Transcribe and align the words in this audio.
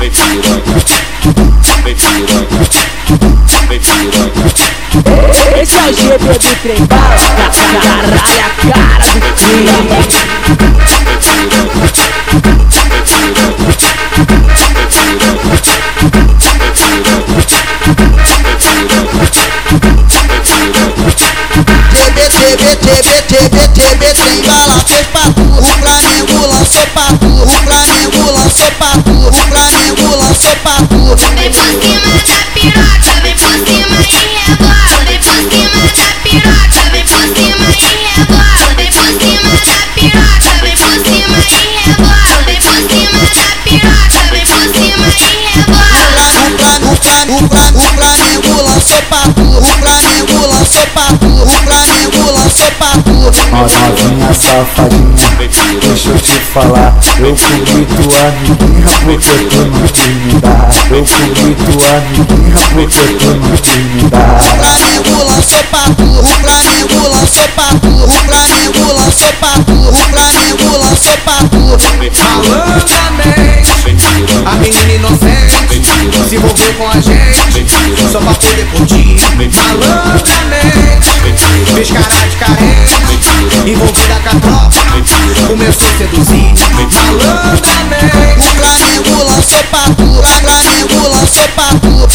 vem 0.00 0.10
piroca, 0.10 0.96
vem 1.84 1.94
piroca, 1.94 2.80
vem 3.68 3.80
piroca. 3.80 4.80
Esse 5.60 5.76
é 5.76 5.82
o 5.82 5.92
GP 5.92 6.24
do 6.38 6.56
trem 6.62 6.86
bala, 6.86 7.18
caralho, 7.82 8.14
a 8.16 8.50
cara 8.72 9.04
do. 9.04 9.20
TB, 21.90 22.18
TB, 22.30 22.64
TB, 23.28 23.56
TB, 23.68 24.02
tem 24.14 24.38
bala, 24.46 24.78
fez 24.86 25.06
pra 25.08 25.22
tu. 25.30 25.42
O 25.42 25.62
Flamengo 25.62 26.46
lançou 26.46 26.86
pra 26.86 27.06
tu. 27.18 27.29
Tudo 30.78 31.16
vai 31.16 31.89
O 51.50 51.52
Flamengo 51.52 52.30
lançou 52.32 52.70
pra 52.78 52.92
tu. 53.02 53.10
Ó 53.52 53.66
novinha 53.66 54.32
safadinha, 54.32 55.28
deixa 55.82 56.10
eu 56.10 56.18
te 56.18 56.32
falar 56.32 56.94
Eu 57.18 57.34
comi 57.34 57.86
tua 57.86 58.28
amiguinha 58.28 58.86
porque 59.02 59.34
tu 59.50 59.60
não 59.66 59.88
quis 59.88 60.06
me 60.06 60.40
dar 60.40 60.70
Eu 60.90 61.04
comi 61.04 61.54
tua 61.56 61.90
amiguinha 61.96 62.56
porque 62.72 63.02
tu 63.18 63.30
não 63.34 63.56
quis 63.56 63.74
me 63.76 64.02
O 64.04 64.10
dar 64.10 64.38
Flamengo 64.38 65.24
lançou 65.24 65.64
pra 65.64 65.82
tu. 65.96 66.04
O 66.04 66.24
Flamengo 66.24 67.08
lançou 67.08 67.48
pra 67.48 67.68
tu. 67.80 67.88
O 67.88 68.08
Flamengo 68.08 68.92
lançou 68.94 69.32
pra 69.34 69.52
tu. 69.66 69.74
O 69.74 69.92
Flamengo 69.92 70.78
lançou 70.78 71.16
pra 71.18 71.36
tu. 71.50 71.60
Malandramente, 72.20 73.70
a 74.46 74.52
menina 74.56 74.92
inocente 74.92 75.56
se 76.28 76.36
envolveu 76.36 76.74
com 76.74 76.88
a 76.88 77.00
gente 77.00 77.40
só 78.12 78.20
pra 78.20 78.34
poder 78.34 78.66
curtir. 78.66 79.16
Malandramente, 79.36 80.79
fez 81.84 81.92
cara 81.92 82.28
de 82.28 82.36
carente, 82.36 82.94
envolvida 83.66 84.20
com 84.22 84.36
a 84.36 84.40
tropa, 84.40 84.80
começou 85.46 85.88
a 85.88 85.92
seduzir. 85.96 86.52
O 86.52 86.76
Malandramente, 87.24 88.10
Flamengo 88.54 89.24
lançou 89.24 89.64
pra 89.64 89.84
tu. 89.96 90.04
O 90.04 90.22
Flamengo 90.22 91.08
lançou 91.08 91.48
pra 91.48 91.64
tu. 91.80 91.88
O 91.88 92.08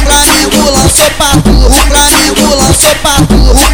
Flamengo 0.00 0.70
lançou 0.72 1.10
pra 1.10 1.30
tu. 1.44 1.50
O 1.66 1.70
Flamengo 1.70 2.54
lançou 2.56 2.94
pra 2.96 3.14
tu. 3.28 3.69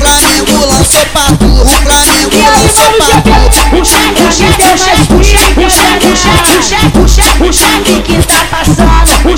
O 6.59 6.63
chefe, 6.63 6.99
o 6.99 7.09
o 7.45 7.53
o 7.93 8.03
que 8.03 8.27
tá 8.27 8.47
passando, 8.51 9.31
o 9.31 9.37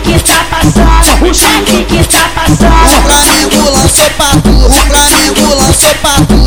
que 0.00 0.22
tá 0.22 0.44
passando, 0.50 1.22
o 1.22 1.84
que 1.86 2.04
tá 2.08 2.30
O 2.36 2.56
passando. 2.56 3.02
Flamengo 3.02 3.70
lançou 3.70 4.10
pra. 4.10 4.26
O 4.36 4.70
Flamengo 4.70 5.54
lançou 5.54 5.94
pra. 5.94 6.37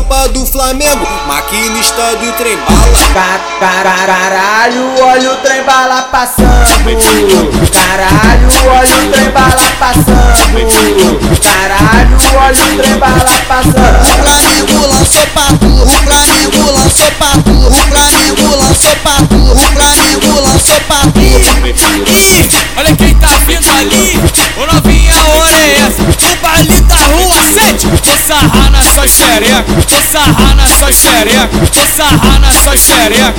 Tropa 0.00 0.28
do 0.30 0.46
Flamengo, 0.46 1.06
maquinista 1.26 2.16
do 2.16 2.32
trem 2.32 2.56
bala. 2.56 2.98
Ca- 3.12 3.40
cara- 3.60 3.90
Caralho, 4.00 4.94
olha 5.02 5.32
o 5.32 5.36
trem 5.36 5.62
bala 5.64 6.02
passando. 6.02 6.70
Caralho, 7.70 8.48
olha 8.70 8.96
o 8.96 9.12
trem 9.12 9.30
bala 9.30 9.62
passando. 9.78 10.60
Caralho, 11.42 12.16
olha 12.38 12.64
o 12.64 12.76
trem 12.78 12.98
bala 12.98 13.14
O 13.16 13.46
passando. 13.46 14.04
Flamengo 14.22 14.86
lançou 14.86 15.26
pra 15.28 15.46
tu. 15.58 15.66
O 15.66 15.86
Flamengo 15.86 16.70
lançou 16.72 17.10
pra 17.12 17.30
tu. 17.44 17.50
O 17.50 17.72
Flamengo 17.72 18.56
lançou 18.56 18.96
pra 18.96 19.14
tu. 19.28 19.52
O 19.52 19.56
Flamengo 19.56 20.40
lançou 20.40 20.80
pra 20.80 20.96
tu. 21.12 21.20
Ih, 21.20 22.48
olha 22.76 22.96
quem 22.96 23.14
tá 23.16 23.28
vindo 23.46 23.68
ali, 23.70 24.18
ô 24.56 24.66
novinha, 24.72 25.14
hora 25.14 25.56
é 25.60 25.80
essa? 25.86 26.02
O 26.02 26.36
baile 26.42 26.80
da 26.82 26.96
rua 26.96 27.42
7, 27.54 27.86
vou 27.86 28.16
sarrar 28.26 28.69
na 28.69 28.69
sua 29.00 29.08
xereca, 29.08 29.64
vou 29.66 30.02
sarrar 30.02 30.56
na 30.56 30.68
sua 30.68 30.92
xereca, 30.92 31.48
vou 31.52 31.86
sarrar 31.86 32.40
na 32.40 32.50
xereca. 32.76 33.34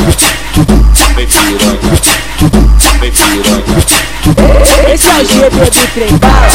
Esse 4.92 5.08
é 5.08 5.14
o 5.14 5.26
GP 5.26 5.70
do 5.70 5.88
trem 5.94 6.18
bala, 6.18 6.48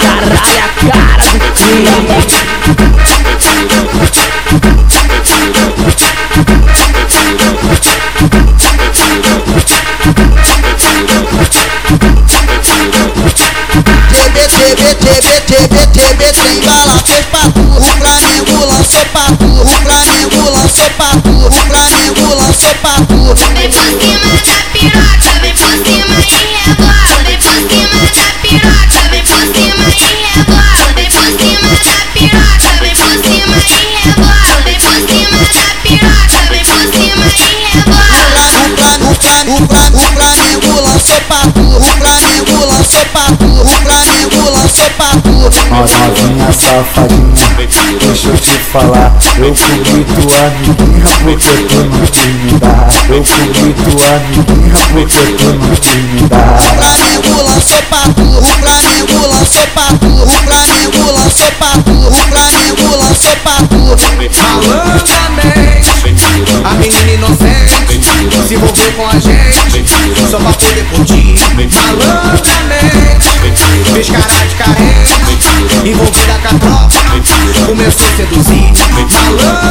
caralho, 0.00 0.32
a 0.32 0.68
cara 0.90 1.24
do 1.32 1.38
crime. 1.52 1.88
TB, 14.08 14.36
TB, 14.48 14.94
TB, 14.94 15.37
lançou 18.88 19.04
pra 19.12 19.36
tu. 19.36 19.44
O 19.44 19.66
Flamengo 19.66 20.50
lançou 20.50 20.90
pra 20.96 21.10
tu. 21.20 21.28
O 21.28 21.52
Flamengo 21.52 22.34
lançou 22.34 22.74
pra 22.76 22.94
tu. 23.06 23.34
Vem 23.34 23.70
por 23.70 23.84
cima 24.00 24.32
da 24.46 24.87
Ó 45.48 45.80
novinha 45.80 46.52
safadinha, 46.52 47.48
deixa 48.04 48.28
eu 48.28 48.36
te 48.36 48.50
falar 48.50 49.16
Eu 49.38 49.54
comi 49.54 50.04
tua 50.04 50.46
amiguinha 50.46 51.08
porque 51.22 51.52
tu 51.68 51.76
não 51.84 52.06
quis 52.06 52.26
me 52.26 52.58
dar 52.58 52.88
Eu 53.08 53.24
comi 53.24 53.72
tua 53.74 54.08
amiguinha 54.16 54.76
porque 54.92 55.22
tu 55.38 55.48
não 55.54 55.74
quis 55.76 55.94
me 55.94 56.20
O 56.22 56.28
dar 56.28 56.58
Flamengo 56.58 57.42
lançou 57.42 57.82
pra 57.82 58.02
tu. 58.14 58.22
O 58.22 58.42
Flamengo 58.42 59.26
lançou 59.26 59.66
pra 59.68 59.86
tu. 59.98 60.06
O 60.06 60.26
Flamengo 60.26 61.12
lançou 61.12 61.52
pra 61.52 61.72
tu. 61.84 61.92
O 61.92 62.12
Flamengo 62.12 62.96
lançou 62.96 63.36
pra 63.36 63.56
tu. 63.68 63.78
Malandramente, 64.68 65.90
a 66.64 66.74
menina 66.74 67.12
inocente 67.12 67.74
se 68.46 68.54
envolveu 68.54 68.92
com 68.92 69.06
a 69.06 69.18
gente 69.18 69.58
só 70.30 70.38
pra 70.38 70.52
poder 70.52 70.84
curtir. 70.84 71.34
Malandramente, 71.54 73.28
fez 73.92 74.08
cara 74.10 74.46
de 74.46 74.54
carente, 74.54 74.97
envolvida 75.84 76.38
com 76.42 76.56
a 76.56 76.58
tropa, 76.58 77.66
começou 77.66 78.06
a 78.06 78.16
seduzir. 78.16 78.72
Malandramente. 78.78 79.67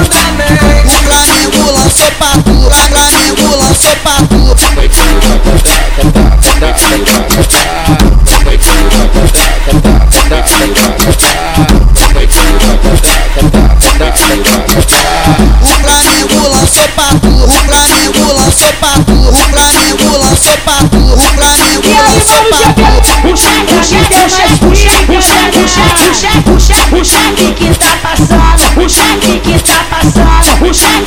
chefe, 26.14 26.50
o 26.50 26.60
chefe, 26.60 26.96
o 26.96 27.06
cheque 27.06 27.54
que 27.54 27.78
tá 27.78 27.98
passando, 28.02 28.84
o 28.84 28.90
cheque 28.90 29.40
que 29.40 29.60
tá 29.64 29.86
passando, 29.90 30.70
o 30.70 30.74
chefe. 30.74 31.07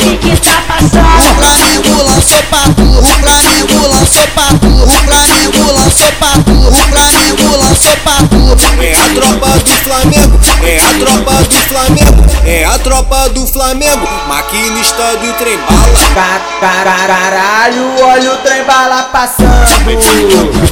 Pra 8.04 8.16
tu. 8.28 8.56
É 8.82 8.94
a 8.94 9.08
tropa 9.14 9.58
do 9.58 9.76
Flamengo, 9.84 10.40
é 10.64 10.78
a 10.78 10.94
tropa 10.98 11.32
do 11.42 11.56
Flamengo, 11.68 12.24
é 12.46 12.64
a 12.64 12.78
tropa 12.78 13.28
do 13.30 13.46
Flamengo, 13.46 14.08
maquinista 14.26 15.16
do 15.18 15.32
trem 15.34 15.58
bala. 15.58 15.98
Ca- 16.14 16.40
cara- 16.60 16.90
Caralho, 17.10 17.92
olha 18.02 18.32
o 18.32 18.36
trem 18.38 18.64
bala 18.64 19.02
passando. 19.04 19.50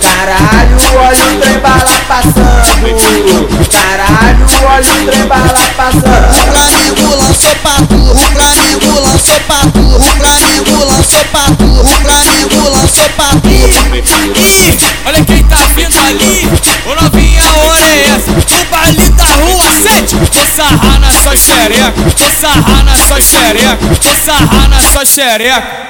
Caralho, 0.01 0.77
olha 0.97 1.25
o 1.25 1.41
trem 1.41 1.59
bala 1.61 2.01
passando. 2.09 2.89
Caralho, 3.71 4.47
olha 4.67 4.93
o 4.93 5.07
trem 5.07 5.27
bala 5.27 5.59
O 5.59 5.75
passando. 5.75 6.35
Flamengo 6.53 7.17
lançou 7.17 7.55
pra 7.57 7.75
tu, 7.89 7.95
o 7.97 8.17
Flamengo 8.17 9.01
lançou 9.01 9.41
pra 9.41 9.59
tu, 9.73 9.81
o 9.81 10.01
Flamengo 10.01 10.85
lançou 10.85 11.25
pra 11.25 11.45
tu, 11.57 11.65
o 11.65 11.85
Flamengo 11.85 12.71
lançou 12.71 13.09
pra 13.11 13.29
sarrar 20.59 20.99
na 20.99 21.13
sua 21.13 21.37
xereca, 21.37 21.93
vou 22.19 22.31
sarrar 22.31 22.85
na 22.85 22.97
sua 22.97 23.21
xereca, 23.21 23.79
vou 23.81 24.15
sarrar 24.17 24.69
na 24.69 24.81
sua 24.81 25.05
xereca. 25.05 25.88